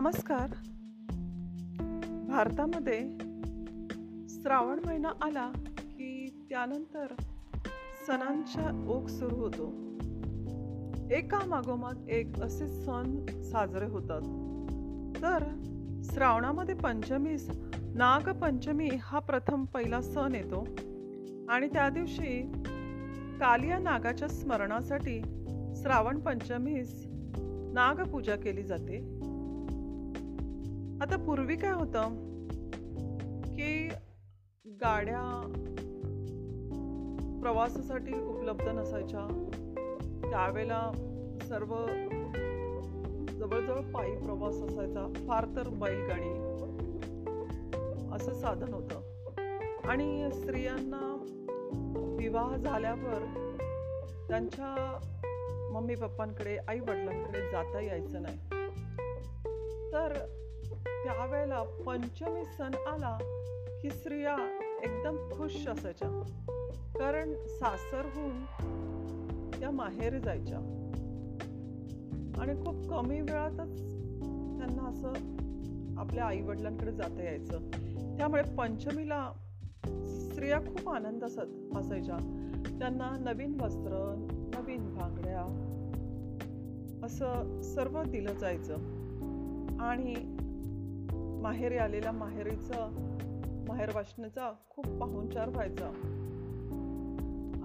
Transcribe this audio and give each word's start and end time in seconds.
नमस्कार. 0.00 0.48
भारतामध्ये 2.28 3.10
श्रावण 4.28 4.80
महिना 4.86 5.08
आला 5.22 5.52
की 5.78 6.46
त्यानंतर 6.48 7.06
सणांचा 8.06 8.86
ओघ 8.88 9.06
सुरू 9.08 9.36
होतो. 9.36 9.66
एका 11.10 11.38
मागोमाग 11.46 12.08
एक 12.08 12.40
असे 12.40 12.66
सण 12.66 13.26
साजरे 13.42 13.86
होतात. 13.86 14.20
तर 15.22 15.44
श्रावणामध्ये 16.04 16.74
पंचमीस 16.74 17.50
नागपंचमी 17.94 18.90
हा 19.00 19.18
प्रथम 19.18 19.64
पहिला 19.64 20.02
सण 20.02 20.34
येतो 20.34 20.68
आणि 21.48 21.68
त्या 21.68 21.88
दिवशी 21.88 22.52
कालिया 23.40 23.78
नागाच्या 23.78 24.28
स्मरणासाठी 24.28 25.22
श्रावण 25.76 26.20
पंचमीस 26.20 27.06
नागपूजा 27.74 28.36
केली 28.36 28.62
जाते. 28.62 29.19
आता 31.00 31.16
पूर्वी 31.16 31.56
काय 31.56 31.70
होतं 31.70 32.02
की 33.44 33.88
गाड्या 34.66 35.52
प्रवासासाठी 37.42 38.22
उपलब्ध 38.22 38.68
नसायच्या. 38.68 39.26
त्यावेळेला 40.30 40.90
सर्व 41.42 41.86
जवळजवळ 43.38 43.92
पायी 43.92 44.16
प्रवास 44.16 44.54
असायचा. 44.54 45.12
फार 45.28 45.44
तर 45.56 45.68
बैलगाडी 45.68 46.28
असं 48.14 48.34
साधन 48.40 48.74
होतं. 48.74 49.00
आणि 49.84 50.28
स्त्रियांना 50.32 51.24
विवाह 52.18 52.56
झाल्यावर 52.56 53.18
त्यांच्या 54.28 54.98
मम्मी 55.72 55.94
पप्पांकडे 55.94 56.56
आई 56.68 56.80
वडिलांकडे 56.80 57.50
जाता 57.50 57.80
यायचं 57.80 58.22
नाही. 58.22 58.38
तर 59.92 60.39
त्यावेळेला 61.50 61.84
पंचमी 61.84 62.44
सण 62.44 62.74
आला 62.88 63.18
की 63.82 63.90
स्त्रिया 63.90 64.36
एकदम 64.82 65.16
खुश 65.32 65.68
असायच्या. 65.68 66.08
कारण 66.98 67.34
सासरहून 67.46 68.44
त्या 69.60 69.70
माहेर 69.70 70.18
जायच्या. 70.18 70.58
आणि 72.38 72.66
खूप 72.66 72.88
कमी 72.90 73.20
वेळातच 73.20 73.80
त्यांना 74.58 74.82
असं 74.82 75.12
आपल्या 75.98 76.24
आई 76.24 76.40
वडिलांकडे 76.40 76.92
जाता 76.92 77.22
यायचं. 77.22 77.58
त्यामुळे 78.16 78.42
पंचमीला 78.42 79.32
स्त्रिया 80.06 80.60
खूप 80.60 80.88
आनंद 80.88 81.24
असत 81.24 81.76
असायच्या. 81.76 82.16
त्यांना 82.78 83.16
नवीन 83.20 83.60
वस्त्र 83.60 84.14
नवीन 84.56 84.94
भांगड्या 84.94 85.42
असं 87.04 87.60
सर्व 87.62 88.02
दिलं 88.02 88.34
जायचं. 88.34 88.74
आणि 89.80 90.36
माहेरी 91.40 91.76
आलेल्या 91.76 92.12
माहेरीचं 92.12 92.90
माहेर 93.68 93.90
वाचण्याचा 93.94 94.52
खूप 94.70 94.86
पाहुणचार 94.86 95.48
व्हायचा. 95.48 95.86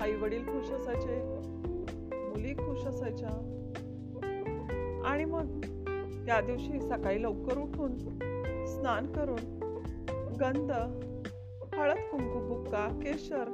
आई 0.01 0.15
वडील 0.15 0.43
खुश 0.43 0.71
असायचे 0.71 1.21
मुली 2.29 2.53
खुश 2.53 2.85
असायच्या. 2.85 3.29
आणि 5.05 5.25
मग 5.25 5.59
त्या 6.25 6.41
दिवशी 6.41 6.79
सकाळी 6.79 7.23
लवकर 7.23 7.57
उठून 7.57 7.97
स्नान 8.65 9.11
करून 9.11 9.59
गंध 10.41 10.71
हळद 11.75 11.97
कुंकू 12.11 12.39
बुक्का 12.39 12.87
केशर 13.03 13.49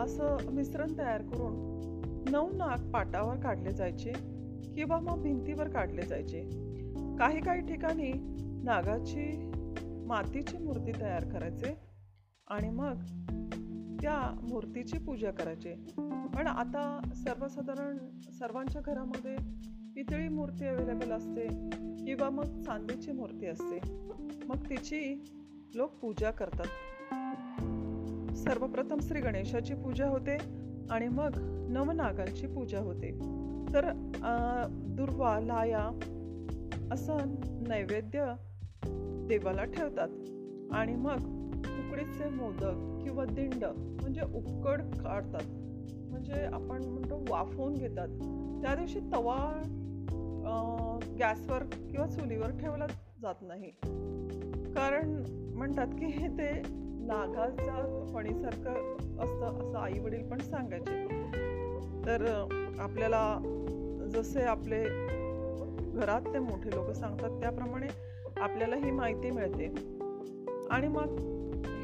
असं 0.00 0.36
मिश्रण 0.50 0.98
तयार 0.98 1.22
करून 1.22 1.74
नऊ 2.30 2.48
नाग 2.52 2.90
पाटावर 2.90 3.36
काढले 3.36 3.70
जायचे 3.70 4.12
किंवा 4.76 5.00
मग 5.00 5.22
भिंतीवर 5.22 5.68
काढले 5.68 6.02
जायचे. 6.02 6.40
काही 7.18 7.40
काही 7.40 7.60
ठिकाणी 7.60 8.12
नागाची 8.64 9.50
मातीची 10.06 10.58
मूर्ती 10.58 10.92
तयार 11.00 11.24
करायचे 11.24 11.78
आणि 12.48 12.70
मग 12.70 12.94
त्या 14.02 14.40
मूर्तीची 14.42 14.98
पूजा 14.98 15.30
करायची. 15.30 15.72
पण 16.34 16.46
आता 16.46 17.00
सर्वसाधारण 17.14 17.98
सर्वांच्या 18.20 18.82
घरामध्ये 18.82 19.36
पितळी 19.94 20.28
मूर्ती 20.28 20.66
अवेलेबल 20.66 21.12
असते 21.12 21.46
किंवा 22.06 22.30
मग 22.30 22.62
चांदीची 22.62 23.12
मूर्ती 23.12 23.46
असते. 23.46 23.80
मग 24.44 24.56
तिची 24.70 25.24
लोक 25.74 25.90
पूजा 25.90 26.30
करतात. 26.30 26.66
सर्वप्रथम 28.36 28.98
श्री 29.00 29.20
गणेशाची 29.20 29.74
पूजा 29.74 30.06
होते 30.06 30.36
आणि 30.90 31.08
मग 31.08 31.30
नवनागांची 31.70 32.46
पूजा 32.46 32.78
होते. 32.78 33.10
तर 33.74 33.92
दुर्वा 34.72 35.40
लाया 35.40 36.00
असं 36.92 37.16
नैवेद्य 37.68 38.34
देवाला 39.28 39.64
ठेवतात. 39.64 40.08
आणि 40.72 40.94
मग 40.96 41.16
उकडीचे 41.78 42.28
मोदक 42.28 43.04
किंवा 43.04 43.24
दिंड 43.24 43.64
म्हणजे 44.00 44.20
उकड 44.20 44.82
काढतात. 44.82 45.44
म्हणजे 46.10 46.44
आपण 46.52 46.84
म्हणतो 46.84 47.24
वाफवून 47.28 47.74
घेतात. 47.74 48.08
त्या 48.62 48.74
दिवशी 48.74 49.00
तवा 49.00 49.62
गॅसवर 51.18 51.62
किंवा 51.62 52.06
चुलीवर 52.06 52.50
ठेवला 52.50 52.86
जात 53.22 53.34
नाही. 53.42 53.70
कारण 54.72 55.24
म्हणतात 55.54 55.86
की 55.86 56.06
हे 56.06 56.28
ते 56.28 56.62
नागाचा 57.06 58.10
फणीसारखं 58.14 58.96
असतं 59.20 59.60
असं 59.60 59.78
आई 59.78 59.98
वडील 59.98 60.28
पण 60.28 60.38
सांगायचे. 60.38 61.04
तर 62.06 62.46
आपल्याला 62.78 63.38
जसे 64.10 64.42
आपले 64.42 64.84
घरातले 65.92 66.38
मोठे 66.38 66.70
लोक 66.70 66.90
सांगतात 66.90 67.40
त्याप्रमाणे 67.40 67.86
आपल्याला 68.36 68.76
ही 68.76 68.90
माहिती 68.90 69.30
मिळते. 69.30 69.66
आणि 70.70 70.88
मग 70.88 71.18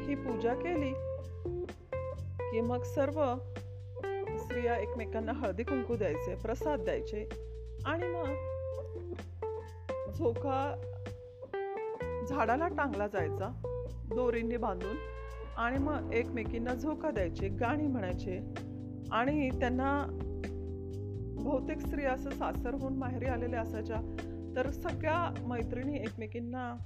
ही 0.07 0.15
पूजा 0.15 0.53
केली 0.53 0.93
की 2.51 2.61
मग 2.61 2.83
सर्व 2.83 3.35
स्त्रिया 4.37 4.77
एकमेकांना 4.77 5.31
हळदी 5.31 5.63
कुंकू 5.63 5.95
द्यायचे 5.95 6.35
प्रसाद 6.35 6.79
द्यायचे. 6.79 7.29
आणि 7.85 8.07
मग 8.07 8.27
झोका 10.17 10.81
झाडाला 12.29 12.67
टांगला 12.67 13.07
जायचा 13.07 13.61
दोरींनी 14.15 14.57
बांधून. 14.57 14.95
आणि 15.57 15.77
मग 15.77 16.13
एकमेकींना 16.13 16.73
झोका 16.73 17.11
द्यायचे 17.11 17.47
गाणी 17.47 17.87
म्हणायचे. 17.87 18.39
आणि 19.11 19.49
त्यांना 19.49 20.17
बहुतेक 21.37 21.79
स्त्रिया 21.79 22.11
असं 22.11 22.29
सासरहून 22.29 22.93
माहेरी 22.93 23.25
आलेल्या 23.25 23.61
असायच्या. 23.61 23.97
तर 24.55 24.69
सगळ्या 24.69 25.33
मैत्रिणी 25.47 25.95
एकमेकींना 25.95 26.77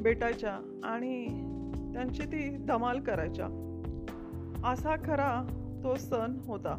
भेटायच्या 0.00 0.80
आणि 0.84 1.26
त्यांची 1.92 2.22
ती 2.22 2.56
धमाल 2.56 3.00
करायच्या. 3.00 3.46
असा 4.64 4.96
खरा 4.96 5.46
तो 5.84 5.94
सण 5.94 6.36
होता. 6.46 6.72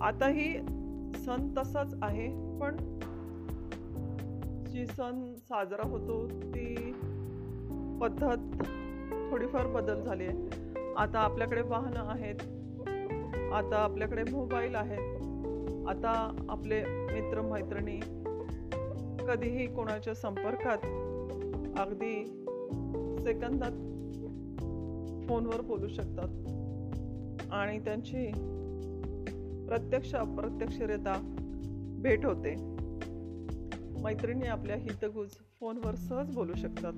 आताही 0.00 0.54
सण 1.14 1.54
तसाच 1.58 1.94
आहे 2.02 2.28
पण 2.60 2.76
जी 4.70 4.86
सण 4.86 5.34
साजरा 5.34 5.88
होतो 5.88 6.28
ती 6.28 6.92
पद्धत 8.00 8.62
थोडीफार 9.30 9.66
बदल 9.66 10.02
झाली 10.02 10.24
आहे. 10.24 10.64
आता 10.96 11.18
आपल्याकडे 11.18 11.62
वाहनं 11.62 12.00
आहेत 12.00 12.34
आता 13.52 13.76
आपल्याकडे 13.76 14.22
मोबाईल 14.32 14.74
आहेत 14.74 15.24
आता 15.88 16.44
आपले 16.48 16.84
मित्र 16.86 17.40
मैत्रिणी 17.40 18.23
कधीही 19.26 19.66
कोणाच्या 19.66 20.14
संपर्कात 20.14 20.78
अगदी 21.78 22.26
सेकंदात 23.18 23.70
फोनवर 25.28 25.60
बोलू 25.60 25.88
शकतात. 25.88 26.28
आणि 27.52 27.78
त्यांची 27.78 28.32
प्रत्यक्ष 29.68 30.14
अप्रत्यक्षरित्या 30.14 31.14
भेट 32.02 32.26
होते. 32.26 32.54
मैत्रिणी 34.02 34.46
आपल्या 34.46 34.76
हितगुज 34.76 35.30
फोनवर 35.60 35.94
सहज 35.94 36.34
बोलू 36.34 36.54
शकतात. 36.54 36.92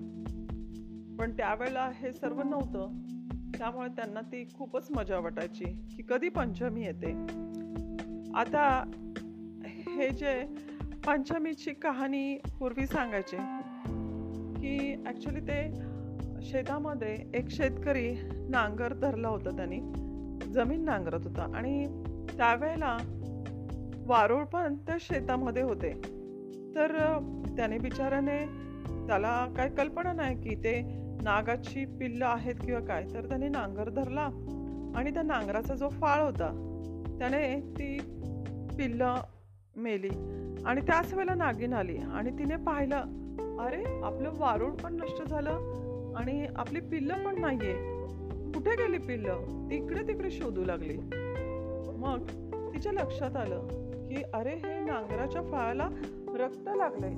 पण 1.21 1.31
त्यावेळेला 1.37 1.91
हे 1.95 2.13
सर्व 2.13 2.43
नव्हतं. 2.43 2.89
त्यामुळे 3.59 3.89
त्यांना 3.89 4.21
ती 4.21 4.49
खूपच 4.55 4.87
मजा 4.91 5.19
वाटायची 5.19 5.65
की 5.65 6.03
कधी 6.09 6.29
पंचमी 6.29 6.85
येते. 6.85 7.13
आता 8.35 8.93
हे 9.65 10.11
जे 10.11 10.47
पंचमीची 11.07 11.73
कहाणी 11.73 12.39
पूर्वी 12.59 12.87
सांगायचे 12.87 13.37
की 14.61 15.05
ॲक्च्युली 15.07 15.41
ते 15.41 15.73
शेतामध्ये 16.43 17.31
एक 17.35 17.51
शेतकरी 17.51 18.11
नांगर 18.49 18.93
धरला 18.93 19.29
होता 19.29 19.51
त्यांनी. 19.51 19.79
जमीन 20.53 20.85
नांगरत 20.85 21.21
होता 21.25 21.53
आणि 21.55 21.87
त्यावेळेला 22.37 22.97
वारूळ 24.07 24.45
पण 24.45 24.75
त्या 24.77 24.97
शेतामध्ये 25.01 25.63
होते. 25.63 25.91
तर 26.77 27.19
त्याने 27.57 27.79
बिचाराने 27.79 28.39
त्याला 29.07 29.47
काय 29.57 29.69
कल्पना 29.69 30.13
नाही 30.13 30.37
की 30.37 30.55
ते 30.55 30.81
नागाची 31.23 31.85
पिल्लं 31.85 32.27
आहेत 32.27 32.55
किंवा 32.55 32.81
काय. 32.81 33.05
तर 33.15 33.29
त्याने 33.29 33.49
नांगर 33.49 33.89
धरला 33.91 34.29
आणि 34.97 35.11
त्या 35.11 35.23
नांगराचा 35.23 35.75
जो 35.75 35.89
फाळ 35.89 36.23
होता 36.23 36.51
त्याने 37.19 37.61
ती 37.61 37.99
पिल्लं 38.79 39.15
मेली. 39.77 40.09
आणि 40.67 40.81
त्याच 40.81 41.15
वेळेला 41.15 41.35
नागिन 41.35 41.73
आली 41.73 41.97
आणि 41.97 42.31
तिने 42.31 42.57
पाहिलं 42.57 42.97
अरे 43.61 44.03
आपलं 44.03 44.33
वारूळ 44.39 44.71
पण 44.71 44.95
नष्ट 44.95 45.23
झालं 45.23 46.15
आणि 46.17 46.47
आपली 46.57 46.81
पिल्लं 46.81 47.25
पण 47.25 47.41
नाहीये. 47.41 47.75
कुठे 48.53 48.71
गेली 48.71 48.99
पिल्लं? 48.99 49.69
तिकडे 49.71 50.03
तिकडे 50.09 50.31
शोधू 50.31 50.65
लागली. 50.65 50.97
मग 51.99 52.27
तिच्या 52.75 52.93
लक्षात 52.93 53.37
आलं 53.37 53.67
की 54.09 54.23
अरे 54.35 54.55
हे 54.55 54.79
नांगराच्या 54.81 55.43
फळाला 55.43 55.89
रक्त 56.37 56.69
लागले 56.77 57.09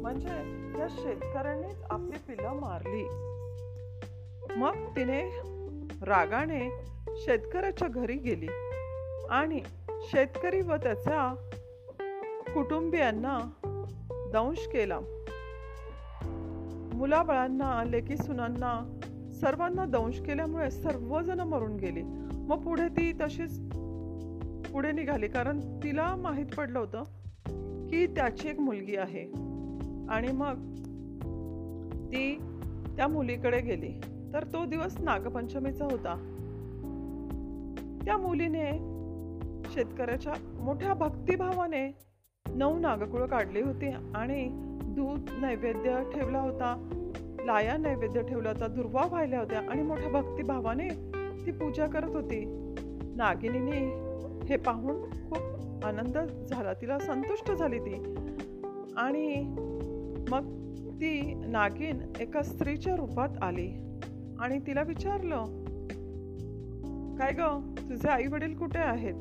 म्हणजे 0.00 0.28
त्या 0.76 0.86
शेतकऱ्यांनीच 0.90 1.82
आपली 1.90 2.18
पिल्लं 2.28 2.52
मारली. 2.52 3.04
मग 4.56 4.96
तिने 4.96 5.22
रागाने 6.02 6.68
शेतकऱ्याच्या 7.16 7.88
घरी 7.88 8.14
गेली 8.14 8.48
आणि 9.30 9.60
शेतकरी 9.90 10.60
व 10.60 10.76
त्याचा 10.76 11.34
कुटुंबियांना 12.54 13.38
दंश 14.32 14.68
केला. 14.72 14.98
मुलाबाळांना 16.94 17.84
लेकी 17.84 18.16
सुनांना 18.16 18.98
सर्वांना 19.34 19.84
दंश 19.84 20.20
केल्यामुळे 20.20 20.70
सर्वजण 20.70 21.40
मरून 21.40 21.76
गेली. 21.76 22.02
मग 22.32 22.60
पुढे 22.60 22.88
ती 22.88 23.12
तशीच 23.12 23.60
पुढे 24.72 24.92
निघाली 24.92 25.28
कारण 25.28 25.60
तिला 25.60 26.16
माहीत 26.16 26.46
पडलं 26.56 26.78
होतं 26.78 27.02
की 27.88 28.06
त्याची 28.06 28.48
एक 28.48 28.60
मुलगी 28.60 28.96
आहे. 28.96 29.22
आणि 30.08 30.32
मग 30.32 30.54
ती 32.06 32.36
त्या 32.96 33.08
मुलीकडे 33.08 33.60
गेली. 33.60 34.00
तर 34.32 34.44
तो 34.44 34.64
दिवस 34.64 35.00
नागपंचमीचा 35.00 35.84
होता. 35.84 36.14
त्या 38.04 38.16
मुलीने 38.16 38.72
शेतकऱ्याच्या 39.64 40.32
मोठ्या 40.60 40.94
भक्तिभावाने 40.94 42.11
नऊ 42.46 42.78
नागकुळ 42.78 43.24
काढली 43.26 43.60
होती 43.60 43.88
आणि 44.14 44.48
दूध 44.84 45.30
नैवेद्य 45.40 46.02
ठेवला 46.14 46.38
होता. 46.38 46.74
लाया 47.44 47.76
नैवेद्य 47.76 48.22
ठेवला 48.22 48.48
होता 48.48 48.66
दुर्वा 48.66 49.06
व्हायला 49.06 49.38
होत्या 49.38 49.60
आणि 49.70 49.82
मोठ्या 49.82 50.08
भक्तिभावाने 50.08 50.88
ती 51.46 51.50
पूजा 51.50 51.86
करत 51.86 52.14
होती. 52.14 52.44
नागिनीने 53.16 53.80
हे 54.48 54.56
पाहून 54.56 55.02
खूप 55.02 55.84
आनंद 55.84 56.18
झाला. 56.50 56.72
तिला 56.72 56.98
संतुष्ट 56.98 57.52
झाली 57.52 57.78
ती. 57.78 57.94
आणि 58.96 59.42
मग 60.30 60.50
ती 60.94 61.34
नागिन 61.34 62.00
एका 62.20 62.42
स्त्रीच्या 62.42 62.96
रूपात 62.96 63.42
आली 63.42 63.68
आणि 64.38 64.58
तिला 64.58 64.82
विचारलं 64.82 65.44
काय 67.18 67.32
ग 67.32 67.40
तुझे 67.78 68.08
आई 68.08 68.26
वडील 68.26 68.56
कुठे 68.56 68.78
आहेत? 68.78 69.14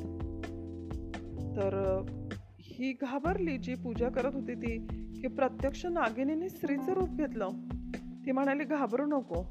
तर 1.56 2.02
ही 2.72 2.94
घाबरली 3.02 3.58
जी 3.58 3.76
पूजा 3.76 4.10
करत 4.10 4.36
होती 4.36 4.54
ती 4.54 4.78
की 5.22 5.28
प्रत्यक्ष 5.28 5.86
नागिनीने 5.86 6.50
स्त्रीचं 6.50 6.94
रूप 6.94 7.10
घेतलं. 7.10 7.50
ती 8.26 8.32
म्हणाली 8.32 8.64
घाबरू 8.64 9.06
नको. 9.06 9.44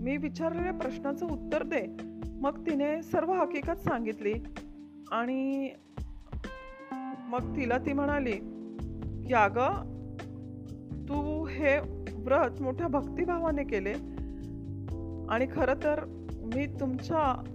मी 0.00 0.16
विचारलेल्या 0.16 0.72
प्रश्नाचं 0.72 1.26
उत्तर 1.26 1.62
दे. 1.62 2.14
मग 2.40 2.66
तिने 2.66 3.02
सर्व 3.02 3.32
हकीकत 3.32 3.80
सांगितली 3.80 4.32
आणि 5.12 5.70
मग 7.28 7.56
तिला 7.56 7.78
ती 7.78 7.92
म्हणाली 7.92 8.32
की 9.26 9.34
अगं 9.34 9.94
तू 11.08 11.46
हे 11.46 11.78
व्रत 12.12 12.62
मोठ्या 12.62 12.88
भक्तिभावाने 12.88 13.64
केले 13.64 13.92
आणि 15.28 15.46
खरं 15.46 15.74
तर 15.74 16.04
मी 16.54 16.66
तुमच्या 16.66 17.50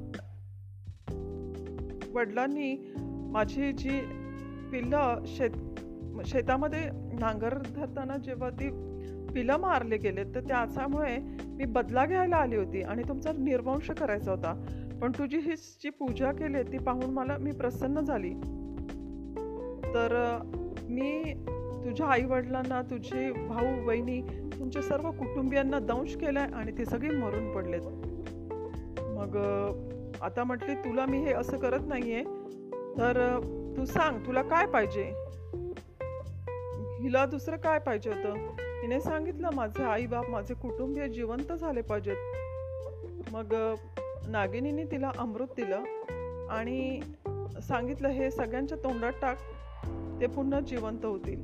वडिलांनी 2.13 2.93
माझी 3.31 3.71
जी 3.71 4.01
पिल्लं 4.71 5.24
शेत 5.25 5.50
शेतामध्ये 6.25 6.89
नांगर 7.19 7.57
धरताना 7.57 8.18
जेव्हा 8.18 8.50
ती 8.50 8.69
पिलं 9.33 9.57
मारले 9.57 9.98
गेले 9.98 10.24
तर 10.24 10.39
त्याच्यामुळे 10.39 11.18
मी 11.45 11.66
बदला 11.66 12.06
घ्यायला 12.06 12.36
आली 12.36 12.56
होती 12.56 12.81
आणि 12.81 13.04
तुमचा 13.07 13.31
निर्वंश 13.38 13.92
करायचा 13.92 14.31
होता. 14.31 14.54
पण 15.01 15.12
तुझी 15.12 15.38
ही 15.38 15.56
जी 15.56 15.89
पूजा 15.89 16.31
केली 16.31 16.63
ती 16.63 16.77
पाहून 16.77 17.10
मला 17.10 17.38
मी 17.38 17.51
प्रसन्न 17.51 18.00
झाली. 18.00 18.33
तर 19.94 20.39
मी 20.89 21.33
तुझ्या 21.86 22.07
आई 22.07 22.24
वडिलांना 22.24 22.81
तुझे 22.81 23.31
भाऊ 23.31 23.86
बहिणी 23.86 24.21
तुमच्या 24.60 24.81
सर्व 24.81 25.12
कुटुंबियांना 25.12 25.80
दंश 25.80 26.16
केलाय 26.16 26.48
आणि 26.54 26.71
ते 26.77 26.86
सगळे 26.86 27.10
मरून 27.10 27.51
पडलेत. 27.54 27.81
मग 29.01 29.38
आता 30.21 30.44
म्हटले 30.44 30.75
तुला 30.75 31.06
मी 31.06 31.18
हे 31.18 31.33
असं 31.33 31.57
करत 31.57 31.88
नाहीये. 31.88 32.24
तर 32.98 33.39
तू 33.77 33.86
सांग 33.86 34.25
तुला 34.25 34.42
काय 34.42 34.66
पाहिजे? 34.66 35.04
हिला 37.01 37.25
दुसरं 37.25 37.57
काय 37.57 37.80
पाहिजे 37.80 38.10
होतं? 38.10 38.33
हिने 38.81 39.00
सांगितलं 39.00 39.50
माझे 39.56 39.83
आई 39.83 40.06
बाप 40.06 40.30
माझे 40.30 40.54
कुटुंबीय 40.54 41.07
जिवंत 41.07 41.54
झाले 41.54 41.81
पाहिजेत. 41.81 42.16
मग 43.31 43.75
नागिनीने 44.27 44.83
तिला 44.83 45.12
अमृत 45.18 45.48
दिलं 45.57 45.83
आणि 46.50 47.00
सांगितलं 47.62 48.07
हे 48.07 48.31
सगळ्यांच्या 48.31 48.77
तोंडात 48.77 49.12
टाक 49.21 49.38
ते 50.21 50.27
पुन्हा 50.27 50.60
जिवंत 50.60 51.06
होतील. 51.06 51.42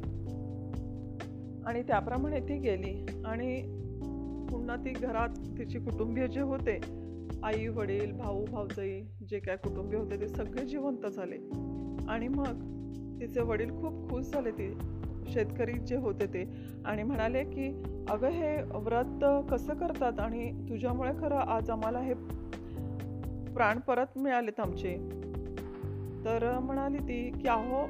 आणि 1.68 1.83
त्याप्रमाणे 1.83 2.39
ती 2.39 2.57
गेली 2.57 3.06
आणि 3.25 3.62
पुन्हा 4.51 4.75
ती 4.75 4.89
घरात 4.89 5.30
तिची 5.60 5.80
कुटुंबीय 5.80 6.27
जे 6.27 6.42
होते 6.42 6.80
आई 7.44 7.68
वडील 7.68 8.12
भाऊ 8.12 8.45
भाऊजाई 8.45 9.01
जे 9.30 9.39
काय 9.39 9.56
कुटुंबीय 9.56 10.00
होते 10.00 10.22
ते 10.22 10.27
सगळे 10.27 10.66
जिवंत 10.66 11.07
झाले. 11.07 11.38
आणि 12.09 12.27
मग 12.27 12.63
तिचे 13.21 13.41
वडील 13.41 13.71
खूप 13.71 14.09
खुश 14.09 14.25
झाले 14.25 14.51
ती 14.51 14.73
शेतकरी 15.33 15.73
जे 15.73 15.95
होते 15.95 16.25
ते. 16.25 16.43
आणि 16.85 17.03
म्हणाले 17.03 17.43
की 17.43 17.67
अगं 18.09 18.27
हे 18.27 18.55
व्रत 18.61 19.25
कसं 19.51 19.73
करतात 19.73 20.19
आणि 20.19 20.51
तुझ्यामुळे 20.69 21.11
खरं 21.11 21.37
आज 21.37 21.69
आम्हाला 21.69 21.99
हे 21.99 22.13
प्राण 23.53 23.79
परत 23.79 24.17
मिळालेत 24.17 24.59
आमचे. 24.59 24.95
तर 26.25 26.59
म्हणाली 26.59 26.97
ती 26.97 27.29
की 27.41 27.47
अहो 27.47 27.85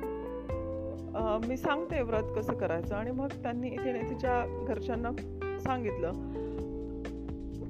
मी 1.48 1.58
सांगते 1.58 2.02
व्रत 2.02 2.32
कसं 2.36 2.54
करायचं. 2.54 2.96
आणि 2.96 3.12
मग 3.12 3.28
त्यांनी 3.28 3.70
तिने 3.70 4.10
तिच्या 4.10 4.66
घरच्यांना 4.68 5.12
सांगितलं 5.60 6.08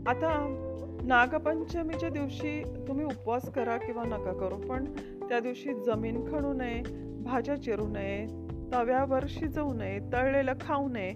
आता 0.07 0.31
नागपंचमीच्या 1.03 2.09
दिवशी 2.09 2.63
तुम्ही 2.87 3.05
उपवास 3.05 3.49
करा 3.49 3.77
किंवा 3.77 4.03
नका 4.03 4.33
करू 4.33 4.55
पण 4.55 4.85
त्या 5.29 5.39
दिवशी 5.39 5.73
जमीन 5.73 6.31
खणू 6.31 6.53
नये 6.53 6.81
भाज्या 7.23 7.61
चिरू 7.61 7.87
नये 7.87 8.27
तव्यावर 8.73 9.25
शिजवू 9.29 9.73
नये 9.73 9.99
तळलेलं 10.13 10.53
खाऊ 10.61 10.89
नये 10.89 11.13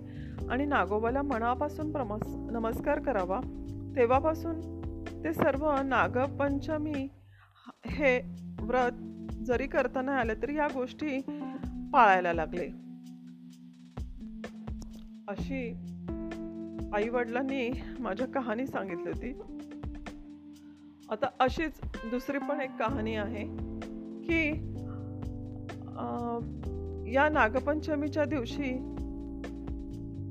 आणि 0.49 0.65
नागोबाला 0.65 1.21
मनापासून 1.21 1.91
प्रमस 1.91 2.21
नमस्कार 2.27 2.99
करावा. 2.99 3.39
तेव्हापासून 3.95 4.79
ते 5.23 5.33
सर्व 5.33 5.81
नागपंचमी 5.81 7.07
हे 7.85 8.19
व्रत 8.59 8.91
जरी 9.45 9.67
करता 9.67 10.01
नाही 10.01 10.17
आलं 10.17 10.33
तरी 10.41 10.55
या 10.55 10.67
गोष्टी 10.67 11.21
पाळायला 11.93 12.33
लागले. 12.33 12.67
अशी 15.27 15.73
आई 16.93 17.09
वडिलांनी 17.09 17.81
माझ्या 17.99 18.27
कहाणी 18.27 18.67
सांगितली 18.67 19.09
होती. 19.09 19.41
आता 21.09 21.27
अशीच 21.39 21.81
दुसरी 22.05 22.37
पण 22.37 22.61
एक 22.61 22.75
कहाणी 22.79 23.15
आहे. 23.15 23.69
की 24.29 24.49
या 27.13 27.29
नागपंचमीच्या 27.29 28.25
दिवशी 28.25 28.69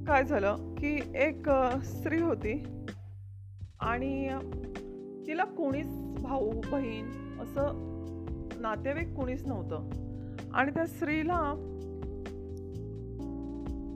काय 0.05 0.25
झालं 0.25 0.75
की 0.75 0.99
एक 1.15 1.51
स्त्री 1.85 2.21
होती 2.21 2.63
आणि 3.81 4.29
तिला 5.27 5.45
कोणीच 5.45 5.87
भाऊ 6.23 6.51
बहीण 6.73 7.05
असं 7.41 7.89
नातेवाईक 8.61 9.15
कोणीच 9.15 9.47
नव्हतं. 9.47 9.91
आणि 10.55 10.71
त्या 10.71 10.87
स्त्रीला 10.87 11.35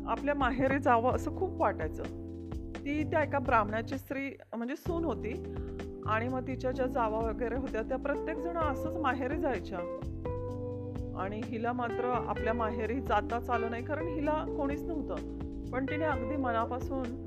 आपल्या 0.09 0.35
माहेरी 0.35 0.79
जावं 0.79 1.13
असं 1.13 1.37
खूप 1.37 1.61
वाटायचं. 1.61 2.03
ती 2.77 3.03
त्या 3.03 3.23
एका 3.23 3.39
ब्राह्मणाची 3.39 3.99
स्त्री 3.99 4.37
म्हणजे 4.57 4.77
सून 4.77 5.05
होती 5.05 5.33
आणि 6.07 6.29
मग 6.29 6.47
तिच्या 6.47 6.71
ज्या 6.71 6.87
जावा 6.87 7.19
वगैरे 7.19 7.57
होत्या 7.57 7.83
त्या 7.83 7.99
प्रत्येक 7.99 8.39
जण 8.39 8.57
असंच 8.57 8.97
माहेरी 8.97 9.39
जायच्या. 9.39 9.79
आणि 11.19 11.41
हिला 11.45 11.73
मात्र 11.73 12.05
आपल्या 12.05 12.53
माहेरी 12.53 13.01
जाताच 13.01 13.51
आलं 13.51 13.71
नाही 13.71 13.85
कारण 13.85 14.07
हिला 14.07 14.45
कोणीच 14.57 14.83
नव्हतं. 14.83 15.15
पण 15.71 15.85
तिने 15.85 16.05
अगदी 16.05 16.37
मनापासून 16.37 17.27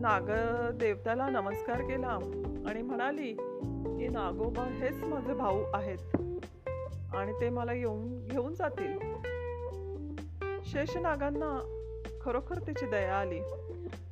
नागदेवताला 0.00 1.28
नमस्कार 1.28 1.80
केला 1.80 2.18
आणि 2.68 2.82
म्हणाली 2.82 3.32
की 3.98 4.08
नागोबा 4.08 4.62
हेच 4.62 5.02
माझे 5.02 5.34
भाऊ 5.34 5.62
आहेत. 5.74 5.98
आणि 7.14 7.32
ते 7.40 7.48
मला 7.48 7.72
येऊन 7.72 8.28
घेऊन 8.28 8.54
जातील. 8.54 8.98
शेषनागांना 10.64 11.76
खरोखर 12.22 12.58
तिची 12.58 12.86
दया 12.86 13.16
आली 13.16 13.40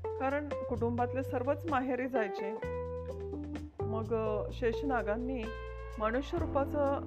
कारण 0.05 0.49
कुटुंबातले 0.49 1.23
सर्वच 1.23 1.67
माहेरी 1.71 2.07
जायचे. 2.09 2.78
मग 3.99 4.43
शेषनागांनी 4.53 5.43
मनुष्यरूपाचं 5.99 7.01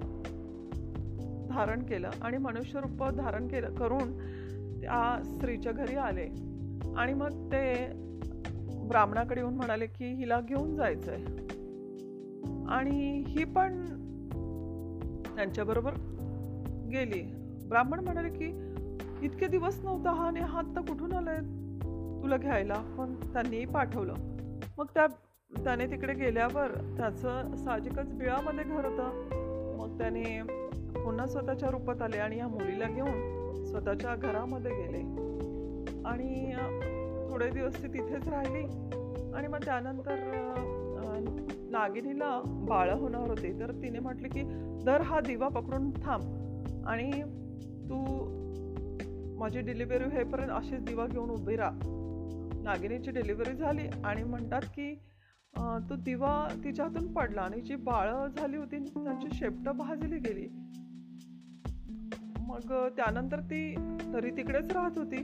धारण 1.50 1.82
केलं 1.82 2.10
आणि 2.22 2.38
मनुष्यरूप 2.38 3.08
धारण 3.08 3.48
केलं 3.48 3.74
करून 3.74 4.18
त्या 4.80 5.22
स्त्रीच्या 5.24 5.72
घरी 5.72 5.94
आले. 5.94 6.26
आणि 6.96 7.14
मग 7.14 7.28
ते 7.28 7.86
ब्राह्मणाकडे 8.88 9.40
येऊन 9.40 9.54
म्हणाले 9.54 9.86
की 9.86 10.14
हिला 10.14 10.40
घेऊन 10.40 10.76
जायचंय. 10.76 11.24
आणि 12.68 13.24
ही 13.26 13.44
पण 13.44 13.84
त्यांच्याबरोबर 15.36 15.92
गेली. 16.92 17.22
ब्राह्मण 17.68 18.00
म्हणाले 18.00 18.28
की 18.28 18.46
इतके 19.26 19.46
दिवस 19.46 19.80
नव्हता 19.84 20.10
हा 20.10 20.26
आणि 20.26 20.40
हा 20.40 20.60
तर 20.60 20.80
कुठून 20.80 21.12
आलाय 21.12 21.38
तुला 22.22 22.36
घ्यायला? 22.36 22.82
पण 22.98 23.14
त्यांनीही 23.14 23.66
पाठवलं. 23.66 24.14
मग 24.78 24.86
त्या 24.94 25.06
त्याने 25.58 25.86
तिकडे 25.86 26.14
गेल्यावर 26.14 26.70
त्याचं 26.96 27.56
साहजिकच 27.56 28.14
बिळामध्ये 28.14 28.64
घर 28.64 28.84
होतं. 28.84 29.10
मग 29.78 29.98
त्याने 29.98 30.42
पुन्हा 31.04 31.26
स्वतःच्या 31.26 31.70
रूपात 31.70 32.02
आले 32.02 32.18
आणि 32.18 32.38
या 32.38 32.48
मुलीला 32.48 32.84
घेऊन 32.84 33.64
स्वतःच्या 33.64 34.14
घरामध्ये 34.14 34.72
गेले. 34.72 35.00
आणि 36.04 36.52
थोडे 37.30 37.50
दिवस 37.50 37.82
ती 37.82 37.88
तिथेच 37.88 38.28
राहिली. 38.28 38.64
आणि 39.34 39.46
मग 39.46 39.58
त्यानंतर 39.64 40.16
नागिनीला 41.70 42.42
बाळ 42.46 42.90
होणार 42.90 43.28
होते. 43.28 43.60
तर 43.60 43.70
तिने 43.70 43.98
म्हटले 43.98 44.28
की 44.28 44.42
दर 44.84 45.00
हा 45.00 45.20
दिवा 45.20 45.48
पकडून 45.48 45.90
थांब. 45.90 46.22
आणि 46.86 47.10
तू 47.88 48.04
माझी 49.38 49.60
डिलिव्हरी 49.60 50.04
होईपर्यंत 50.04 50.50
अशीच 50.50 50.84
दिवा 50.84 51.06
घेऊन 51.06 51.30
उभी 51.30 51.56
राहा. 51.56 51.70
नागिनीची 52.64 53.10
डिलिव्हरी 53.10 53.56
झाली 53.56 53.88
आणि 54.04 54.24
म्हणतात 54.24 54.62
की 54.62 54.98
तो 55.56 55.96
दिवा 55.96 56.48
तिच्यातून 56.64 57.12
पडला 57.12 57.42
आणि 57.42 57.60
जी 57.60 57.76
बाळ 57.76 58.10
झाली 58.36 58.56
होती 58.56 58.78
त्यांची 58.78 59.28
शेपट 59.32 59.68
भाजली 59.68 60.18
गेली. 60.18 60.48
मग 62.40 62.88
त्यानंतर 62.96 63.40
ती 63.40 63.74
तरी 64.14 64.30
तिकडेच 64.30 64.72
राहत 64.72 64.98
होती. 64.98 65.16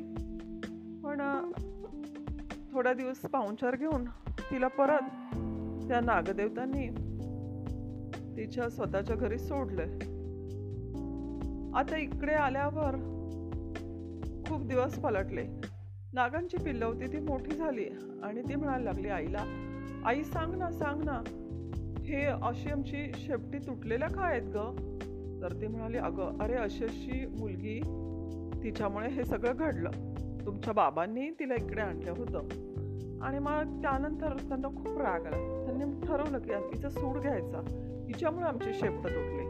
पण 1.05 1.51
थोड्या 2.73 2.93
दिवस 2.93 3.19
पाहुणचार 3.19 3.77
घेऊन 3.77 4.05
तिला 4.51 4.69
परत 4.69 5.11
त्या 5.89 6.01
नागदेवतांनी 6.01 6.89
तिच्या 8.37 8.69
स्वतःच्या 8.69 9.17
घरी 9.17 9.39
सोडलंय. 9.39 9.95
आता 11.79 11.97
इकडे 11.97 12.35
आल्यावर 12.35 12.97
खूप 14.49 14.67
दिवस 14.67 14.99
पलटले. 14.99 15.47
नागांची 16.13 16.57
पिल्ल 16.57 16.83
होती 16.83 17.13
ती 17.13 17.19
मोठी 17.19 17.57
झाली 17.57 17.85
आणि 18.23 18.43
ती 18.43 18.55
म्हणायला 18.55 18.85
लागली 18.85 19.09
आईला 19.09 19.68
आई 20.09 20.25
सांग 20.25 20.55
ना 20.55 20.71
सांग 20.71 21.03
ना. 21.05 21.23
हे 22.05 22.25
अशी 22.25 22.71
आमची 22.71 23.13
शेपटी 23.15 23.59
तुटलेल्या 23.59 24.09
का 24.09 24.23
आहेत 24.23 24.43
ग. 24.43 24.57
तर 25.43 25.53
ती 25.61 25.67
म्हणाली 25.67 25.99
अगं 25.99 26.39
अरे 26.41 26.55
अशी 26.55 26.85
अशी 26.85 27.27
मुलगी 27.27 27.81
तिच्यामुळे 28.65 29.09
हे 29.09 29.25
सगळं 29.25 29.53
घडलं. 29.57 29.91
तुमच्या 30.47 30.73
बाबांनी 30.73 31.31
तिला 31.31 31.55
इकडे 31.55 31.81
आणलं 31.81 32.11
होतं. 32.11 32.39
आणि 33.23 33.39
मग 33.39 33.83
त्यानंतर 33.83 34.37
त्यांना 34.49 34.69
खूप 34.69 34.99
राग 34.99 35.27
आला. 35.27 35.65
त्यांनी 35.67 36.07
ठरवलं 36.07 36.39
की 36.39 36.53
तिचा 36.53 36.89
सूड 36.89 37.19
घ्यायचा. 37.19 37.61
तिच्यामुळे 38.09 38.47
आमची 38.47 38.75
शेपट 38.75 39.07
तुटली. 39.07 39.47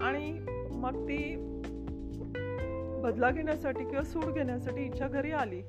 आणि 0.00 0.38
मग 0.70 1.04
ती 1.04 1.36
बदला 3.02 3.30
घेण्यासाठी 3.30 3.84
किंवा 3.84 4.02
सूड 4.02 4.32
घेण्यासाठी 4.32 4.82
हिच्या 4.82 5.08
घरी 5.08 5.32
आली. 5.32 5.62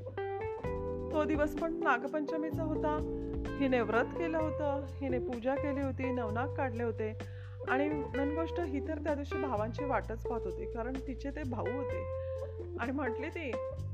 तो 1.12 1.24
दिवस 1.24 1.55
पण 1.60 1.74
नागपंचमीचा 1.74 2.63
होता. 2.63 3.22
हिने 3.47 3.81
व्रत 3.81 4.05
केलं 4.17 4.37
होतं 4.37 4.85
हिने 5.01 5.19
पूजा 5.19 5.55
केली 5.55 5.81
होती 5.81 6.11
नवनाग 6.11 6.47
काढले 6.47 6.83
होते. 6.83 7.13
आणि 7.67 7.87
मेन 7.89 8.35
गोष्ट 8.35 8.59
ही 8.59 8.79
तर 8.79 8.97
त्या 8.97 9.13
दिवशी 9.15 9.41
भावांची 9.41 9.85
वाटच 9.85 10.21
पाहत 10.21 10.41
होती 10.45 10.65
कारण 10.65 10.93
तिचे 11.07 11.29
ते 11.29 11.43
भाऊ 11.43 11.65
होते. 11.65 12.03
आणि 12.79 12.91
म्हटली 12.91 13.29
ती 13.29 13.51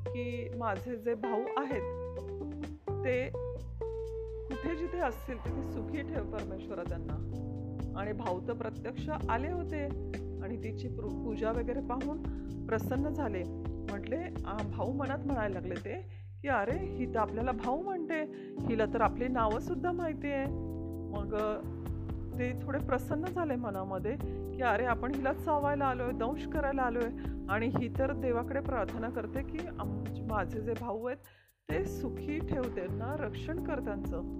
की 0.07 0.49
माझे 0.57 0.95
जे 0.95 1.13
भाऊ 1.13 1.43
आहेत 1.57 1.81
ते 3.05 3.29
कुठे 4.47 4.75
जिथे 4.75 4.99
असतील 4.99 5.37
तिथे 5.37 5.71
सुखी 5.71 6.01
ठेव 6.01 6.23
परमेश्वरा 6.23 6.83
त्यांना. 6.83 7.15
आणि 7.99 8.11
भाऊ 8.13 8.47
तर 8.47 8.53
प्रत्यक्ष 8.53 9.09
आले 9.29 9.51
होते 9.51 9.83
आणि 10.43 10.63
तिची 10.63 10.87
पूजा 10.87 11.51
वगैरे 11.51 11.79
पाहून 11.79 12.21
प्रसन्न 12.67 13.09
झाले. 13.09 13.43
म्हटले 13.91 14.17
भाऊ 14.71 14.91
मनात 14.91 15.25
म्हणायला 15.25 15.53
लागले 15.53 15.75
ते 15.75 16.20
की 16.41 16.47
अरे 16.47 16.77
ही 16.77 17.05
तर 17.05 17.19
आपल्याला 17.19 17.51
भाऊ 17.51 17.81
म्हणते. 17.81 18.21
हिला 18.67 18.85
तर 18.85 19.01
आपली 19.01 19.27
नावं 19.27 19.59
सुद्धा 19.59 19.91
माहिती 19.91 20.31
आहे. 20.31 20.45
मग 21.13 21.35
ते 22.39 22.51
थोडे 22.61 22.79
प्रसन्न 22.79 23.25
झाले 23.25 23.55
मनामध्ये 23.55 24.15
की 24.55 24.61
अरे 24.61 24.85
आपण 24.85 25.15
हिला 25.15 25.33
चावायला 25.33 25.85
आलोय 25.85 26.11
दंश 26.11 26.47
करायला 26.47 26.81
आलोय. 26.81 27.09
आणि 27.49 27.67
ही 27.67 27.87
तर 27.99 28.13
देवाकडे 28.13 28.59
प्रार्थना 28.59 29.09
करते 29.09 29.41
की 29.43 29.57
आम 29.79 30.03
माझे 30.27 30.61
जे 30.61 30.73
भाऊ 30.81 31.05
आहेत 31.05 31.17
ते 31.69 31.85
सुखी 31.85 32.39
ठेवते 32.39 32.75
त्यांना 32.75 33.15
रक्षण 33.19 33.63
कर 33.63 33.79
त्यांचं. 33.79 34.37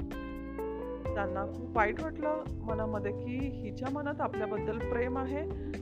त्यांना 1.16 1.46
खूप 1.46 1.78
वाईट 1.78 2.02
वाटलं 2.02 2.44
मनामध्ये 2.58 3.12
की 3.12 3.38
हिच्या 3.48 3.90
मनात 3.90 4.22
आपल्याबद्दल 4.22 4.78
प्रेम 4.78 5.18
आहे 5.18 5.42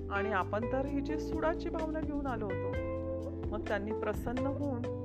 आणि 0.09 0.31
आपण 0.31 0.65
तर 0.73 0.85
हिची 0.85 1.19
सुडाची 1.19 1.69
भावना 1.69 1.99
घेऊन 1.99 2.27
आलो 2.27 2.45
होतो. 2.45 2.71
मग 3.47 3.67
त्यांनी 3.67 3.91
प्रसन्न 3.91 4.45
होऊन 4.45 4.98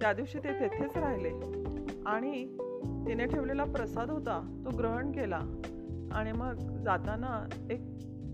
त्या 0.00 0.12
दिवशी 0.12 0.38
ते 0.38 0.60
तेथेच 0.60 0.96
राहिले. 0.96 1.30
आणि 2.06 2.58
तिने 3.06 3.26
ठेवलेला 3.26 3.64
प्रसाद 3.64 4.10
होता 4.10 4.62
तो 4.64 4.76
ग्रहण 4.76 5.12
केला. 5.12 5.40
आणि 6.12 6.32
मग 6.32 6.54
जाताना 6.84 7.48
एक 7.70 7.80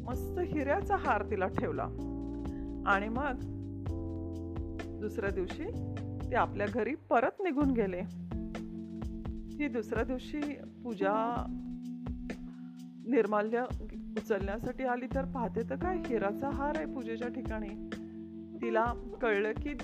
मस्त 0.04 0.38
हिऱ्याचा 0.38 0.96
हार 0.96 1.22
तिला 1.30 1.46
ठेवला. 1.46 1.84
आणि 2.86 3.08
मग 3.08 3.38
दुसऱ्या 5.00 5.30
दिवशी 5.30 5.64
ते 6.30 6.36
आपल्या 6.36 6.66
घरी 6.74 6.94
परत 6.94 7.40
निघून 7.40 7.70
गेले. 7.70 8.00
ही 9.58 9.68
दुसऱ्या 9.68 10.04
दिवशी 10.04 10.40
पूजा 10.84 11.44
निर्माल्य 13.06 13.64
उचलण्यासाठी 14.16 14.84
आली 14.84 15.06
तर 15.14 15.24
पाहते 15.24 15.70
तर 15.70 15.76
काय 15.76 15.98
हिराचा 16.06 16.50
हार 16.50 16.72
आहे 16.76 16.86
पूजेच्या 16.86 17.28
ठिकाणी. 17.28 17.88
तिला 18.62 18.92
कळलं 19.22 19.52
की 19.52 19.74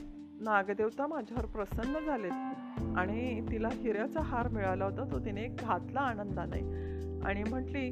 नागदेवता 0.40 1.07
माझ्यावर 1.07 1.47
प्रसन्न 1.47 2.07
झालेत. 2.07 2.33
आणि 2.99 3.47
तिला 3.52 3.68
हिऱ्याचा 3.73 4.21
हार 4.21 4.49
मिळाला 4.49 4.85
होता 4.85 5.04
तो 5.12 5.18
तिने 5.18 5.47
घातला 5.47 6.00
आनंदाने. 6.00 6.59
आणि 7.25 7.42
म्हटली 7.42 7.90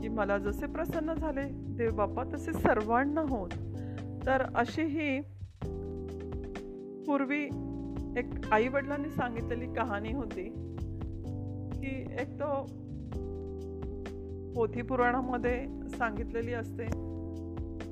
की 0.00 0.08
मला 0.08 0.38
जसे 0.38 0.66
प्रसन्न 0.66 1.14
झाले 1.14 1.42
देव 1.52 1.90
बाप्पा 1.90 2.24
तसे 2.34 2.52
सर्वांना 2.52 3.20
होत. 3.20 3.48
तर 4.26 4.42
अशी 4.54 4.82
ही 4.82 5.20
पूर्वी 7.06 7.44
एक 8.16 8.52
आई 8.52 8.68
वडिलांनी 8.68 9.10
सांगितलेली 9.10 9.74
कहाणी 9.74 10.12
होती 10.12 10.44
की 11.80 12.04
एक 12.20 12.34
तो 12.42 12.62
पोथी 14.54 14.82
पुराणामध्ये 14.82 15.88
सांगितलेली 15.88 16.52
असते. 16.52 16.84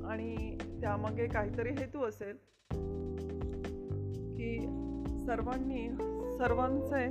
आणि 0.07 0.57
त्यामागे 0.81 1.27
काहीतरी 1.27 1.69
हेतू 1.69 2.03
असेल. 2.03 2.37
की 4.37 4.59
सर्वांनी 5.25 5.89
सर्वांचे 6.37 7.05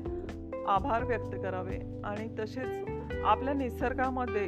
आभार 0.68 1.04
व्यक्त 1.04 1.34
करावे 1.42 2.00
आणि 2.04 2.28
तसेच 2.38 2.84
आपल्या 3.24 3.54
निसर्गामध्ये 3.54 4.46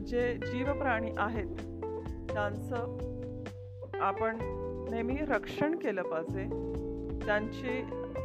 जे 0.00 0.34
जीवप्राणी 0.34 1.10
आहेत 1.18 1.46
त्यांचं 2.32 2.98
आपण 4.00 4.38
नेहमी 4.90 5.16
रक्षण 5.16 5.74
केलं 5.74 6.02
पाहिजे. 6.02 6.44
त्यांची 7.26 7.82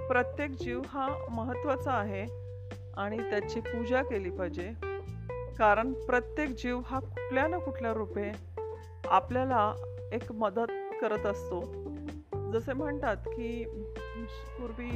प्रत्येक 0.08 0.52
जीव 0.52 0.82
हा 0.88 1.28
महत्त्वाचा 1.32 1.92
आहे 1.92 2.26
आणि 2.98 3.18
त्याची 3.18 3.60
पूजा 3.60 4.02
केली 4.02 4.30
पाहिजे. 4.30 4.72
कारण 5.60 5.94
प्रत्येक 5.94 6.50
जीव 6.50 6.82
हा 6.86 7.00
कुठल्या 7.00 7.48
ना 7.48 7.58
कुठल्या 7.58 7.94
रूपे 7.94 8.32
आपल्याला 9.08 9.74
एक 10.14 10.32
मदत 10.32 10.72
करत 11.02 11.26
असतो. 11.26 11.81
जसे 12.54 12.74
म्हणतात 12.74 13.18
की 13.28 13.64
पूर्वी 14.60 14.90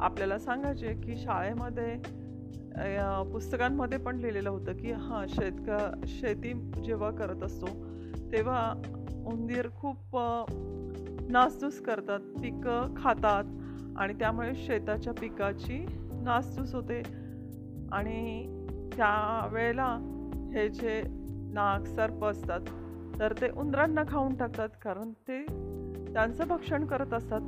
आपल्याला 0.00 0.38
सांगायचे 0.38 0.94
की 0.94 1.16
शाळेमध्ये 1.16 1.96
पुस्तकांमध्ये 3.32 3.98
पण 3.98 4.16
लिहिलेलं 4.16 4.50
होतं 4.50 4.76
की 4.76 4.92
हां 4.92 5.26
शेतका 5.28 5.78
शेती 6.06 6.52
जेव्हा 6.84 7.10
करत 7.10 7.42
असतो 7.42 7.66
तेव्हा 8.32 8.72
उंदीर 9.26 9.68
खूप 9.76 10.16
नासधूस 11.30 11.80
करतात. 11.80 12.20
पिकं 12.42 12.94
खातात 12.96 13.44
आणि 13.96 14.14
त्यामुळे 14.14 14.54
शेताच्या 14.54 15.12
पिकाची 15.12 15.84
नासधूस 16.24 16.74
होते. 16.74 17.02
आणि 17.92 18.46
त्यावेळेला 18.96 19.86
हे 20.54 20.68
जे 20.68 21.02
नाग 21.54 21.84
सर्प 21.84 22.24
असतात 22.24 22.60
तर 23.18 23.32
ते 23.32 23.50
उंदरांना 23.50 24.02
खाऊन 24.08 24.34
टाकतात 24.34 24.68
कारण 24.82 25.12
ते 25.28 25.38
त्यांचं 26.14 26.48
भक्षण 26.48 26.84
करत 26.84 27.14
असतात. 27.14 27.40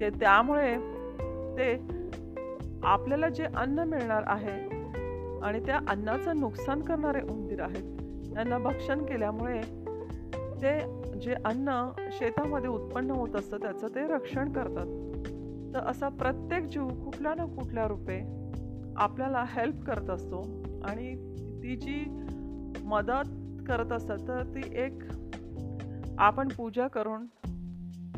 ते 0.00 0.08
त्यामुळे 0.10 0.76
ते 1.56 1.72
आपल्याला 2.82 3.28
जे 3.28 3.44
अन्न 3.44 3.78
मिळणार 3.78 4.22
आहे 4.26 4.58
आणि 5.42 5.60
त्या 5.66 5.78
अन्नाचं 5.88 6.40
नुकसान 6.40 6.80
करणारे 6.80 7.20
उंदीर 7.22 7.60
आहेत 7.60 7.98
त्यांना 8.34 8.58
भक्षण 8.58 9.04
केल्यामुळे 9.04 9.60
ते 10.62 10.78
जे 11.20 11.34
अन्न 11.44 11.88
शेतामध्ये 12.12 12.70
उत्पन्न 12.70 13.10
होत 13.10 13.36
असतं 13.36 13.56
त्याचं 13.56 13.86
ते 13.86 14.06
रक्षण 14.06 14.52
करतात. 14.52 14.86
तर 15.74 15.86
असा 15.86 16.08
प्रत्येक 16.08 16.64
जीव 16.64 16.88
कुठल्या 16.88 17.34
ना 17.34 17.44
कुठल्या 17.44 17.86
रूपे 17.88 18.18
आपल्याला 18.96 19.44
हेल्प 19.48 19.84
करत 19.84 20.10
असतो 20.10 20.42
आणि 20.84 21.14
ती 21.62 21.76
जी 21.76 22.04
मदत 22.84 23.30
करत 23.68 23.92
असतात 23.92 24.18
तर 24.28 24.42
ती 24.42 24.62
एक 24.74 25.02
आपण 26.18 26.48
पूजा 26.48 26.88
करून 26.88 27.26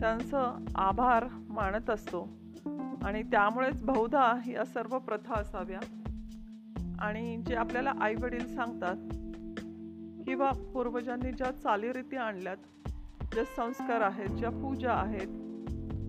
त्यांचं 0.03 0.55
आभार 0.75 1.25
मानत 1.49 1.91
असतो. 1.91 2.29
आणि 3.05 3.23
त्यामुळेच 3.23 3.83
बहुधा 3.83 4.39
या 4.47 4.65
सर्व 4.65 4.99
प्रथा 4.99 5.35
असाव्या. 5.35 5.81
आणि 6.99 7.43
जे 7.47 7.55
आपल्याला 7.55 7.93
आई 8.01 8.15
वडील 8.15 8.55
सांगतात 8.55 8.97
किंवा 10.25 10.51
पूर्वजांनी 10.51 11.33
ज्या 11.33 11.51
चालीरीती 11.51 12.17
आणल्यात 12.17 12.57
जे 13.35 13.45
संस्कार 13.45 14.01
आहेत 14.01 14.29
ज्या 14.29 14.51
पूजा 14.51 14.93
आहेत 14.93 15.27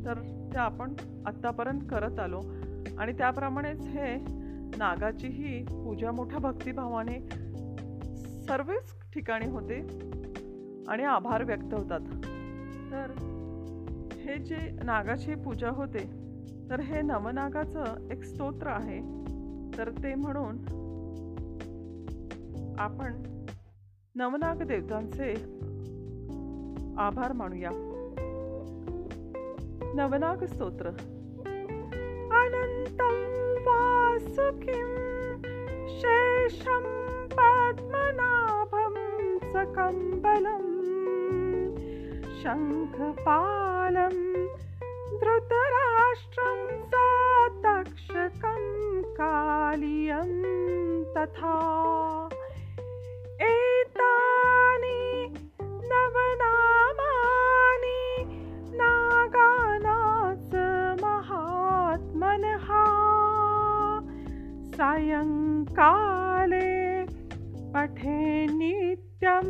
तर 0.05 0.13
त्या 0.53 0.62
आपण 0.62 0.93
आत्तापर्यंत 1.25 1.81
करत 1.89 2.19
आलो. 2.19 2.41
आणि 2.97 3.13
त्याप्रमाणेच 3.17 3.88
हे 3.88 4.15
नागाचीही 4.77 5.63
पूजा 5.63 6.12
मोठ्या 6.12 6.39
भक्तिभावाने 6.39 7.19
सर्वच 8.47 9.12
ठिकाणी 9.13 9.45
होते 9.45 9.79
आणि 10.88 11.03
आभार 11.03 11.43
व्यक्त 11.43 11.73
होतात. 11.73 12.00
तर 12.91 13.29
हे 14.23 14.37
जे 14.37 14.71
नागाची 14.83 15.35
पूजा 15.35 15.69
होते 15.69 15.99
तर 16.69 16.79
हे 16.79 17.01
नवनागाचं 17.01 18.09
एक 18.11 18.23
स्तोत्र 18.23 18.67
आहे. 18.67 18.99
तर 19.77 19.89
ते 20.03 20.15
म्हणून 20.15 20.57
आपण 22.79 23.23
नवनाग 24.15 24.55
देवतांचे 24.55 25.33
आभार 26.97 27.31
मानूया. 27.31 27.69
नवनाग 29.95 30.43
स्तोत्र. 30.43 30.87
अनंतम 32.31 33.19
वासुकिम 33.67 34.95
शेषम 35.87 36.83
पद्मनाभम 37.25 38.95
सकंबलम 39.37 40.73
पद्मनाभं 42.41 43.11
पा 43.11 43.72
शङ्खपालं 43.83 44.15
धृतराष्ट्रं 45.19 46.59
तक्षकं 47.63 48.63
कालियं 49.11 50.29
तथा। 51.13 51.55
एतानि 53.41 55.01
नवनामानि 55.91 56.65
नागानाच 58.79 60.53
महात्मनः। 61.03 62.67
सायङ्काले 64.77 66.71
पठे 67.73 68.23
नित्यं 68.45 69.47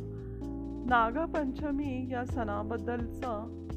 नागपंचमी 0.89 2.10
या 2.12 2.25
सणाबद्दलचं 2.25 3.67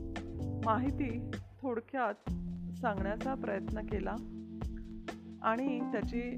माहिती 0.64 1.30
थोडक्यात 1.62 2.30
सांगण्याचा 2.76 3.34
प्रयत्न 3.34 3.80
केला. 3.80 4.16
आणि 5.42 5.80
त्याची 5.80 6.36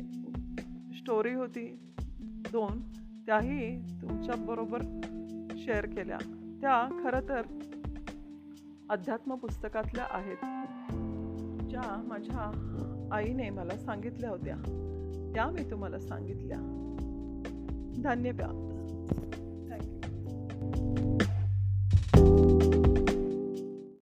स्टोरी 0.98 1.34
होती 1.34 1.94
दोन. 2.52 2.80
त्याही 3.26 3.82
तुमच्याबरोबर 4.02 5.00
शेअर 5.56 5.86
केल्या. 5.86 6.18
त्या 6.60 7.00
खरं 7.04 7.20
तर 7.28 7.42
अध्यात्म 8.90 9.34
पुस्तकातल्या 9.34 10.06
आहेत. 10.10 10.36
ज्या 11.70 12.04
माझ्या 12.08 12.52
आईने 13.12 13.50
मला 13.50 13.76
सांगितल्या 13.76 14.30
होत्या. 14.30 14.86
त्या 15.34 15.50
मी 15.50 15.62
तुम्हाला 15.70 15.98
सांगितल्या. 15.98 16.58
धन्यवाद 18.04 18.79